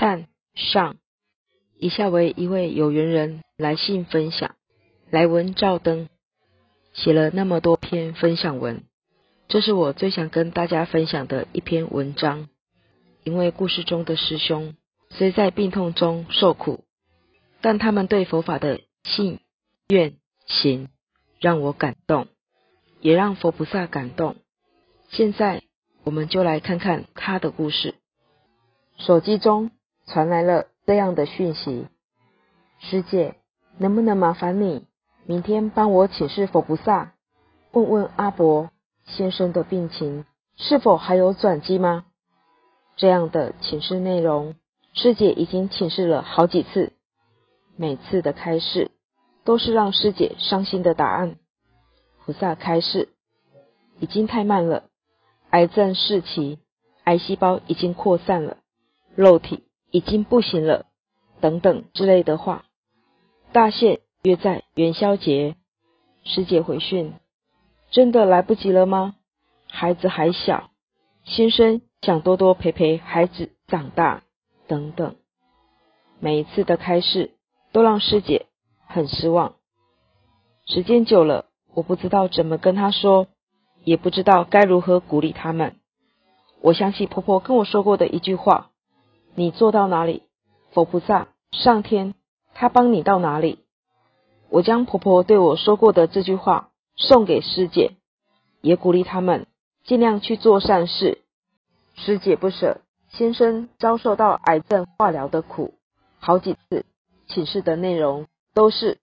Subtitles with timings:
[0.00, 0.96] 看上，
[1.78, 4.54] 以下为一位有缘人来信分享。
[5.10, 6.08] 来文照灯，
[6.94, 8.84] 写了那么多篇分享文，
[9.46, 12.48] 这是我最想跟大家分享的一篇文章。
[13.24, 14.74] 因为故事中的师兄
[15.10, 16.84] 虽在病痛中受苦，
[17.60, 19.40] 但他们对佛法的信
[19.90, 20.14] 愿
[20.46, 20.88] 行
[21.40, 22.26] 让我感动，
[23.02, 24.36] 也让佛菩萨感动。
[25.10, 25.62] 现在
[26.04, 27.96] 我们就来看看他的故事。
[28.96, 29.70] 手机中
[30.12, 31.86] 传来了这样的讯息：
[32.80, 33.36] 师姐，
[33.78, 34.86] 能不能麻烦你
[35.24, 37.12] 明天帮我请示佛菩萨，
[37.70, 38.70] 问问阿伯
[39.04, 40.24] 先生的病情
[40.56, 42.06] 是否还有转机吗？
[42.96, 44.56] 这样的请示内容，
[44.94, 46.92] 师姐已经请示了好几次，
[47.76, 48.90] 每次的开示
[49.44, 51.36] 都是让师姐伤心的答案。
[52.24, 53.08] 菩萨开示
[54.00, 54.84] 已经太慢了，
[55.50, 56.58] 癌症四期，
[57.04, 58.56] 癌细胞已经扩散了。
[59.14, 60.86] 肉体已经不行了，
[61.40, 62.64] 等等之类的话。
[63.52, 65.56] 大限约在元宵节，
[66.24, 67.14] 师姐回讯，
[67.90, 69.16] 真的来不及了吗？
[69.68, 70.70] 孩子还小，
[71.24, 74.22] 先生想多多陪陪孩子长大，
[74.68, 75.16] 等等。
[76.20, 77.32] 每一次的开示
[77.72, 78.46] 都让师姐
[78.86, 79.54] 很失望。
[80.66, 83.26] 时间久了，我不知道怎么跟她说，
[83.82, 85.76] 也不知道该如何鼓励他们。
[86.60, 88.69] 我想起婆婆跟我说过的一句话。
[89.34, 90.24] 你做到哪里，
[90.72, 92.14] 佛菩萨、上天，
[92.54, 93.60] 他帮你到哪里？
[94.48, 97.92] 我将婆婆对我说过的这句话送给师姐，
[98.60, 99.46] 也鼓励他们
[99.84, 101.22] 尽量去做善事。
[101.94, 105.74] 师姐不舍先生遭受到癌症化疗的苦，
[106.18, 106.84] 好几次
[107.28, 108.98] 请示的内容都是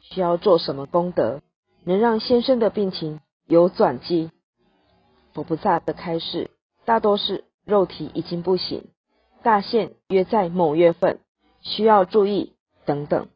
[0.00, 1.40] 需要做什么功德，
[1.84, 4.30] 能让先生的病情有转机。
[5.32, 6.50] 佛菩萨的开示
[6.84, 8.88] 大多是肉体已经不行。
[9.48, 11.20] 大限约在某月份，
[11.62, 12.52] 需要注意
[12.84, 13.28] 等等。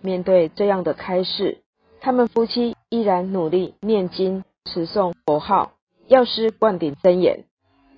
[0.00, 1.64] 面对这样的开示，
[2.00, 5.72] 他们夫妻依然努力念经、持诵佛号、
[6.06, 7.46] 药师灌顶真言，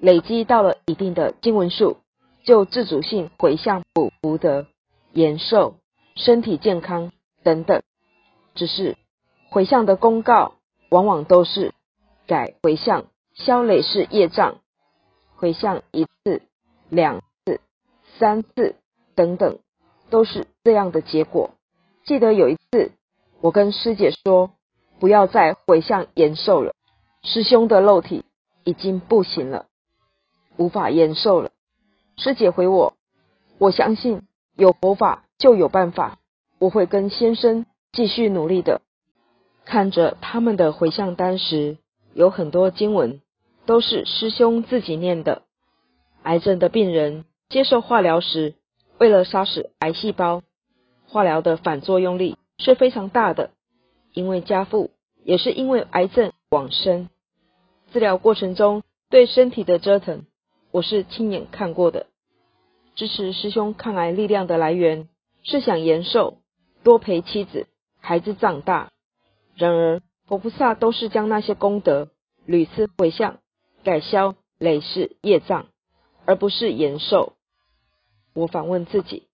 [0.00, 1.98] 累积到了一定的经文数，
[2.42, 4.66] 就自主性回向补福德、
[5.12, 5.74] 延寿、
[6.14, 7.12] 身体健康
[7.42, 7.82] 等等。
[8.54, 8.96] 只是
[9.50, 10.54] 回向的公告，
[10.88, 11.74] 往往都是
[12.26, 14.56] 改回向消累世业障，
[15.36, 16.40] 回向一次。
[16.90, 17.60] 两次、
[18.18, 18.74] 三次
[19.14, 19.58] 等等，
[20.10, 21.50] 都是这样的结果。
[22.04, 22.92] 记得有一次，
[23.40, 24.50] 我跟师姐说，
[24.98, 26.74] 不要再回向延寿了，
[27.22, 28.24] 师兄的肉体
[28.64, 29.66] 已经不行了，
[30.56, 31.50] 无法延寿了。
[32.16, 32.94] 师姐回我，
[33.58, 34.22] 我相信
[34.56, 36.18] 有佛法就有办法，
[36.58, 38.82] 我会跟先生继续努力的。
[39.64, 41.78] 看着他们的回向单时，
[42.12, 43.20] 有很多经文
[43.66, 45.42] 都是师兄自己念的。
[46.22, 48.54] 癌症的病人接受化疗时，
[48.98, 50.42] 为了杀死癌细胞，
[51.06, 53.50] 化疗的反作用力是非常大的。
[54.12, 54.90] 因为家父
[55.24, 57.08] 也是因为癌症往生，
[57.92, 60.26] 治疗过程中对身体的折腾，
[60.72, 62.06] 我是亲眼看过的。
[62.96, 65.08] 支持师兄抗癌力量的来源
[65.42, 66.38] 是想延寿，
[66.82, 67.66] 多陪妻子、
[68.00, 68.90] 孩子长大。
[69.54, 72.08] 然而佛菩萨都是将那些功德
[72.44, 73.38] 屡次回向，
[73.84, 75.66] 改消累世业障。
[76.30, 77.32] 而不是延寿。
[78.34, 79.26] 我反问自己：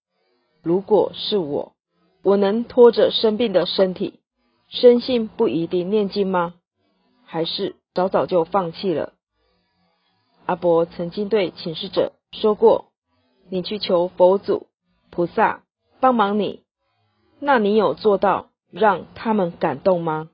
[0.62, 1.74] 如果是我，
[2.22, 4.20] 我能拖着生病的身体，
[4.68, 6.54] 深信不一定念经吗？
[7.26, 9.12] 还是早早就放弃了？
[10.46, 12.86] 阿伯曾经对请示者说过
[13.50, 14.68] ：“你去求佛祖、
[15.10, 15.64] 菩萨
[16.00, 16.62] 帮忙你，
[17.40, 20.30] 那你有做到让他们感动吗？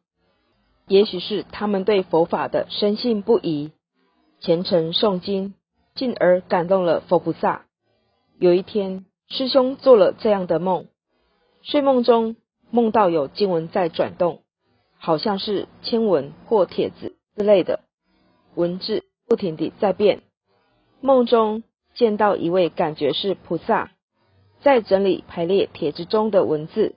[0.87, 3.73] 也许是他们对佛法的深信不疑，
[4.39, 5.55] 虔诚诵经。”
[5.95, 7.67] 进而感动了佛菩萨。
[8.39, 10.87] 有一天，师兄做了这样的梦：
[11.63, 12.37] 睡梦中
[12.71, 14.43] 梦到有经文在转动，
[14.99, 17.81] 好像是签文或帖子之类的
[18.55, 20.23] 文字，不停地在变。
[21.01, 21.63] 梦中
[21.95, 23.93] 见到一位感觉是菩萨，
[24.61, 26.95] 在整理排列帖子中的文字。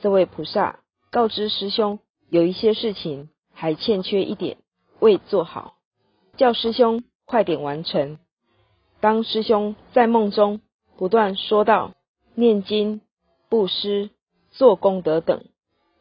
[0.00, 4.56] 这位菩萨告知师兄，有一些事情还欠缺一点，
[4.98, 5.74] 未做好，
[6.36, 7.02] 叫师兄。
[7.30, 8.18] 快点完成。
[8.98, 10.60] 当师兄在梦中
[10.96, 11.92] 不断说道
[12.34, 13.02] ：“念经、
[13.48, 14.10] 布施、
[14.50, 15.44] 做功德等，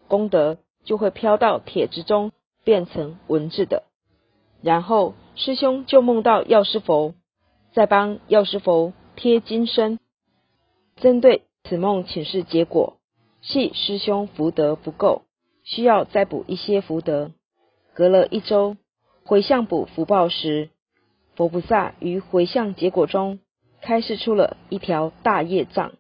[0.08, 2.32] 功德就会飘到帖子中，
[2.64, 3.84] 变成文字的。
[4.64, 7.14] 然后师兄就梦到药师佛
[7.74, 10.00] 在帮药师佛贴金身。
[10.96, 12.98] 针对此梦请示结果，
[13.44, 15.22] 系师兄福德不够，
[15.64, 17.30] 需要再补一些福德。
[17.94, 18.78] 隔了一周
[19.24, 20.72] 回向补福报时。
[21.40, 23.40] 佛菩萨于回向结果中
[23.82, 25.94] 开示出了一条大业障，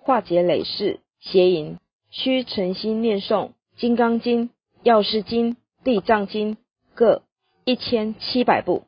[0.00, 1.76] 化解累世邪淫，
[2.08, 4.44] 需诚心念诵《金刚经》
[4.82, 5.52] 《药师经》
[5.84, 6.54] 《地藏经》
[6.94, 7.24] 各
[7.66, 8.84] 一千七百部。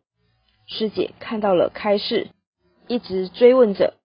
[0.64, 2.28] 师姐看到了开示，
[2.86, 3.98] 一直追问着，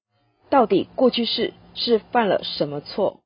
[0.50, 3.22] 到底过去世是犯了什么错？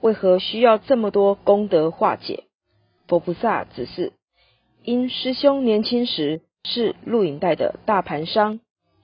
[0.00, 2.44] 为何需要这么多功德化解？
[3.08, 4.12] 佛菩萨只是
[4.84, 8.60] 因师兄年轻时是录影带的大盘商，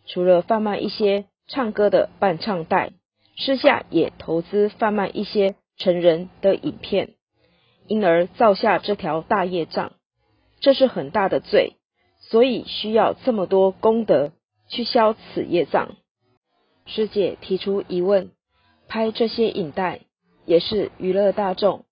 [0.07, 2.93] 除了贩卖一些唱歌的伴唱带，
[3.37, 7.15] 私下也投资贩卖一些成人的影片，
[7.87, 9.93] 因而造下这条大业障。
[10.61, 11.75] 这是很大的罪，
[12.21, 14.33] 所以需要这么多功德
[14.69, 15.97] 去消此业障。
[16.87, 18.31] 师姐提出疑问：
[18.89, 20.01] 拍这些影带？
[20.47, 21.85] 也是娱乐大众，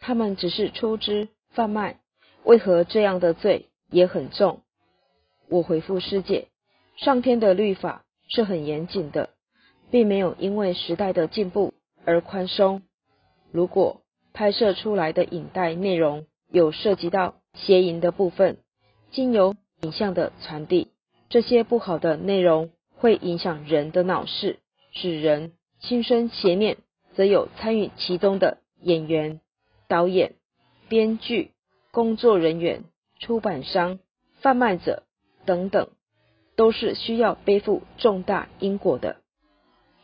[0.00, 2.00] 他们只是出资贩卖，
[2.44, 4.60] 为何这样的罪也很重？
[5.48, 6.48] 我回复师姐，
[6.96, 9.30] 上天的律法是很严谨的，
[9.90, 11.74] 并没有因为时代的进步
[12.04, 12.82] 而宽松。
[13.50, 14.02] 如果
[14.32, 18.58] 拍摄出来的影带内容有涉及到邪淫的部分，
[19.10, 20.88] 经由影像的传递，
[21.28, 24.58] 这些不好的内容会影响人的脑视，
[24.92, 26.78] 使人心生邪念。
[27.14, 29.42] 则有参与其中的演员、
[29.86, 30.32] 导演、
[30.88, 31.50] 编剧、
[31.90, 32.84] 工作人员、
[33.18, 33.98] 出版商、
[34.40, 35.02] 贩卖者
[35.44, 35.90] 等等，
[36.56, 39.16] 都是需要背负重大因果的。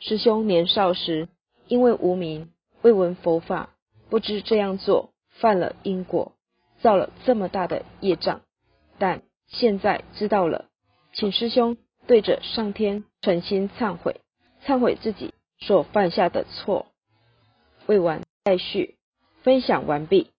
[0.00, 1.28] 师兄年少时
[1.66, 2.50] 因为无名，
[2.82, 3.70] 未闻佛法，
[4.08, 6.32] 不知这样做犯了因果，
[6.80, 8.42] 造了这么大的业障。
[8.98, 10.66] 但现在知道了，
[11.12, 11.76] 请师兄
[12.06, 14.20] 对着上天诚心忏悔，
[14.64, 16.86] 忏悔自己所犯下的错。
[17.86, 18.96] 未完待续，
[19.42, 20.30] 分享完毕。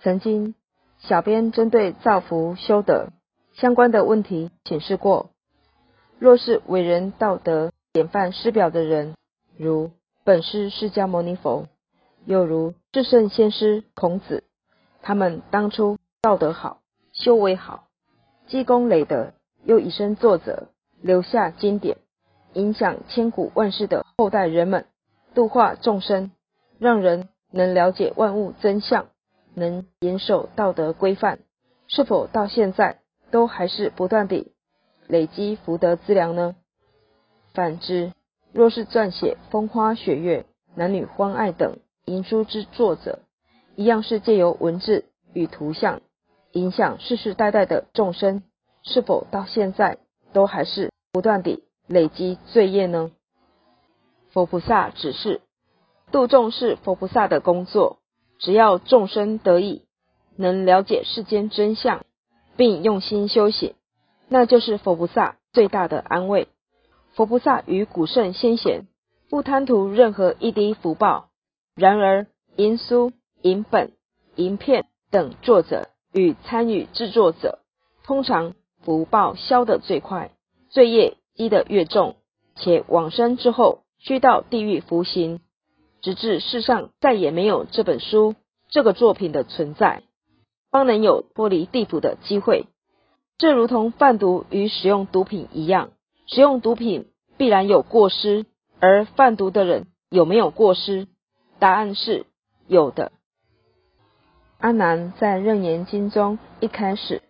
[0.00, 0.54] 曾经，
[0.98, 3.08] 小编针对造福修德
[3.54, 5.30] 相关的问题请示过。
[6.18, 9.14] 若是伟人道德典范师表的人，
[9.56, 9.90] 如
[10.24, 11.66] 本师释迦牟尼佛，
[12.24, 14.44] 又如至圣先师孔子，
[15.02, 16.80] 他们当初道德好，
[17.12, 17.88] 修为好，
[18.48, 19.32] 积功累德，
[19.64, 20.68] 又以身作则，
[21.00, 21.98] 留下经典，
[22.54, 24.86] 影响千古万世的后代人们，
[25.34, 26.30] 度化众生。
[26.80, 29.06] 让人能了解万物真相，
[29.54, 31.38] 能严守道德规范，
[31.86, 32.98] 是否到现在
[33.34, 34.52] 都还是不断地
[35.08, 36.54] 累积福德资粮呢？
[37.52, 38.12] 反之，
[38.52, 40.46] 若是撰写风花雪月、
[40.76, 43.18] 男女欢爱等淫书之作者，
[43.74, 46.00] 一样是借由文字与图像
[46.52, 48.44] 影响世世代代的众生，
[48.84, 49.98] 是否到现在
[50.32, 53.10] 都还是不断地累积罪业呢？
[54.30, 55.40] 佛菩萨指示。
[56.12, 57.98] 度众是佛菩萨的工作，
[58.38, 59.82] 只要众生得意，
[60.36, 62.04] 能了解世间真相，
[62.56, 63.74] 并用心修行，
[64.28, 66.48] 那就是佛菩萨最大的安慰。
[67.14, 68.86] 佛菩萨与古圣先贤
[69.30, 71.28] 不贪图任何一滴福报，
[71.74, 73.12] 然而银书、
[73.42, 73.92] 银本、
[74.36, 77.60] 银片等作者与参与制作者，
[78.02, 80.30] 通常福报消得最快，
[80.70, 82.16] 罪业积得越重，
[82.56, 85.40] 且往生之后需到地狱服刑。
[86.02, 88.34] 直至世上再也没有这本书、
[88.68, 90.02] 这个作品的存在，
[90.74, 92.66] 方能有脱离地府的机会。
[93.38, 95.92] 这如同贩毒与使用毒品一样，
[96.26, 98.44] 使用毒品必然有过失，
[98.80, 101.06] 而贩毒的人有没有过失？
[101.60, 102.26] 答案是
[102.66, 103.12] 有的。
[104.58, 107.22] 阿难在《楞严经》中一开始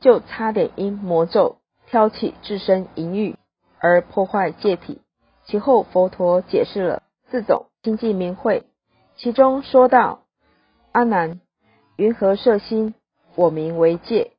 [0.00, 1.56] 就差点因魔咒
[1.86, 3.36] 挑起自身淫欲
[3.78, 5.00] 而破坏戒体，
[5.46, 7.68] 其后佛陀解释了四种。
[7.82, 8.66] 经济明慧，
[9.16, 10.24] 其中说到：
[10.92, 11.40] 阿难，
[12.02, 12.94] 云何摄心？
[13.36, 14.32] 我名为戒。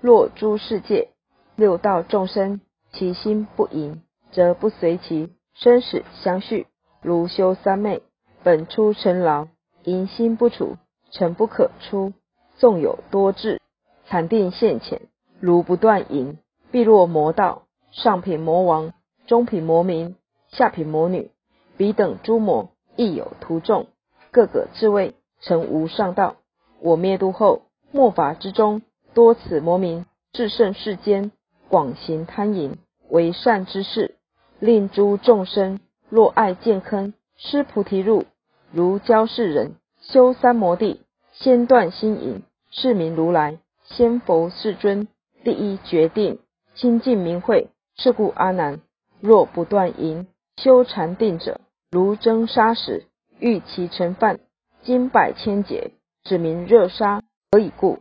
[0.00, 1.10] 若诸世界
[1.54, 2.62] 六道众生，
[2.94, 4.00] 其心不淫，
[4.32, 6.66] 则不随其生死相续。
[7.02, 8.00] 如修三昧，
[8.42, 9.48] 本出尘劳，
[9.84, 10.78] 淫心不除，
[11.10, 12.14] 诚不可出。
[12.56, 13.60] 纵有多智，
[14.06, 15.02] 禅定现前，
[15.40, 16.38] 如不断淫，
[16.70, 17.64] 必落魔道。
[17.90, 18.94] 上品魔王，
[19.26, 20.16] 中品魔民，
[20.48, 21.30] 下品魔女，
[21.76, 22.70] 彼等诸魔。
[22.96, 23.88] 亦有徒众，
[24.30, 26.36] 各个自谓成无上道。
[26.80, 28.82] 我灭度后，末法之中，
[29.14, 31.30] 多此魔民，至圣世间，
[31.68, 32.76] 广行贪淫，
[33.08, 34.16] 为善之事，
[34.58, 38.24] 令诸众生若爱见坑，施菩提路，
[38.72, 41.00] 如教世人修三摩地，
[41.32, 45.08] 先断心淫，是名如来先佛世尊
[45.44, 46.38] 第一决定
[46.74, 47.68] 清净明慧。
[47.96, 48.80] 是故阿难，
[49.20, 51.60] 若不断淫，修禅定者。
[51.90, 53.04] 如蒸砂石，
[53.38, 54.40] 欲其成饭，
[54.82, 55.90] 经百千劫，
[56.24, 57.98] 指名热杀，何以故？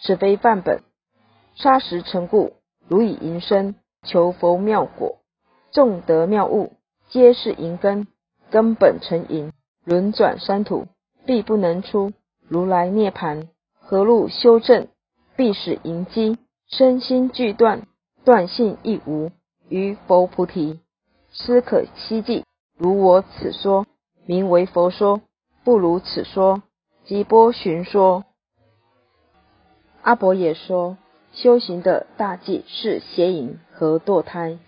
[0.00, 0.82] 此非范本。
[1.54, 2.54] 杀时成故，
[2.88, 5.18] 如以银身，求佛妙果。
[5.72, 6.72] 众得妙物，
[7.08, 8.06] 皆是银根，
[8.50, 9.52] 根本成银，
[9.84, 10.86] 轮转山土，
[11.26, 12.12] 必不能出。
[12.48, 13.48] 如来涅盘，
[13.80, 14.88] 何路修正？
[15.36, 17.86] 必使银机身心俱断，
[18.24, 19.30] 断性亦无。
[19.68, 20.80] 于佛菩提，
[21.32, 22.44] 斯可希冀。
[22.76, 23.86] 如我此说，
[24.26, 25.20] 名为佛说；
[25.64, 26.62] 不如此说，
[27.06, 28.24] 即波旬说。
[30.00, 30.96] 阿伯也说，
[31.32, 34.58] 修行的大忌是邪淫和堕胎。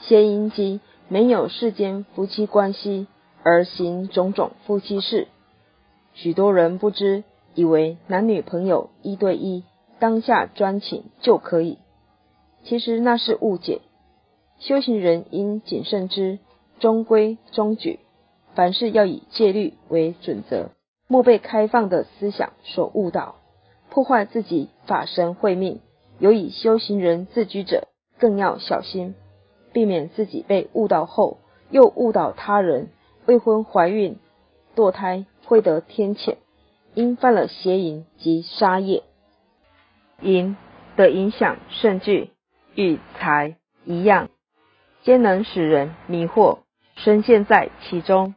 [0.00, 3.08] 邪淫即没有世间夫妻关系，
[3.42, 5.28] 而行种种夫妻事。
[6.14, 9.64] 许多人不知，以为男女朋友一对一，
[9.98, 11.76] 当下专情就可以。
[12.64, 13.82] 其实那是误解。
[14.58, 16.38] 修行人应谨慎之，
[16.78, 18.00] 中规中矩，
[18.54, 20.70] 凡事要以戒律为准则，
[21.12, 23.34] 莫被开放的思想所误导，
[23.90, 25.82] 破坏自己法身慧命。
[26.18, 27.88] 有以修行人自居者，
[28.18, 29.14] 更要小心，
[29.74, 31.36] 避免自己被误导后，
[31.68, 32.88] 又误导他人。
[33.26, 34.16] 未婚怀孕、
[34.74, 36.36] 堕胎，会得天谴，
[36.94, 39.02] 因犯了邪淫及杀业。
[40.22, 40.56] 淫
[40.96, 42.30] 的影响甚巨，
[42.74, 44.30] 与财一样。
[45.02, 46.60] 皆能使人迷惑，
[46.96, 48.34] 深陷在其中。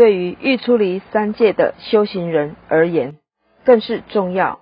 [0.00, 3.18] 对于欲出离三界的修行人而言，
[3.66, 4.60] 更是重要。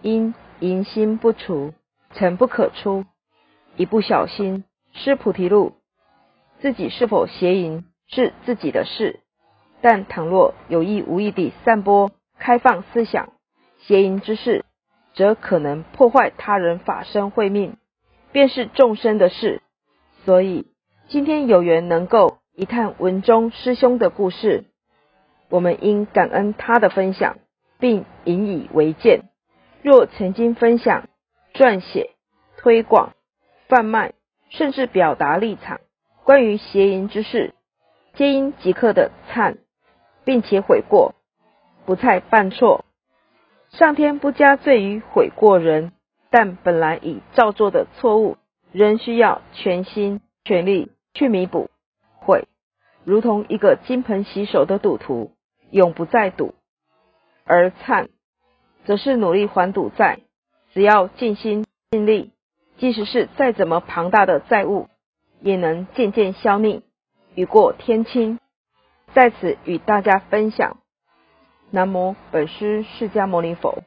[0.00, 1.74] 因淫心不除，
[2.14, 3.04] 诚不可出。
[3.76, 5.74] 一不小心失菩提路，
[6.60, 9.20] 自己是否邪淫是自己的事。
[9.82, 13.34] 但倘若有意无意地散播开放思想、
[13.80, 14.64] 邪淫之事，
[15.12, 17.76] 则可能破坏他人法身慧命，
[18.32, 19.60] 便是众生的事。
[20.24, 20.68] 所以。
[21.10, 24.66] 今天有缘能够一探文中师兄的故事，
[25.50, 27.36] 我们应感恩他的分享，
[27.78, 29.24] 并引以为鉴。
[29.82, 31.08] 若曾经分享、
[31.52, 32.10] 撰写、
[32.56, 33.12] 推广、
[33.68, 34.14] 贩卖，
[34.48, 35.80] 甚至表达立场，
[36.24, 37.52] 关于邪淫之事，
[38.14, 39.56] 皆应即刻的忏，
[40.24, 41.14] 并且悔过，
[41.84, 42.84] 不再犯错。
[43.70, 45.92] 上天不加罪于悔过人，
[46.30, 48.36] 但本来已造作的错误，
[48.72, 50.90] 仍需要全心全力。
[51.12, 51.70] 去弥补，
[52.20, 52.44] 悔，
[53.02, 55.32] 如同一个金盆洗手的赌徒，
[55.70, 56.54] 永不再赌；
[57.44, 58.08] 而忏，
[58.84, 60.20] 则是努力还赌债。
[60.72, 62.32] 只要尽心尽力，
[62.78, 64.88] 即使是再怎么庞大的债务，
[65.40, 66.82] 也能渐渐消匿，
[67.34, 68.38] 雨过天晴。
[69.12, 70.76] 在此与大家分享。
[71.70, 73.82] 南无本师释迦牟尼佛。